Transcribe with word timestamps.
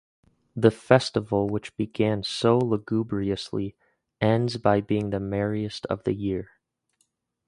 The 0.55 0.71
festival 0.71 1.47
which 1.47 1.77
began 1.77 2.23
so 2.23 2.57
lugubriously 2.57 3.75
ends 4.19 4.57
by 4.57 4.81
being 4.81 5.11
the 5.11 5.19
merriest 5.19 5.85
of 5.91 6.05
the 6.05 6.13
year. 6.15 6.49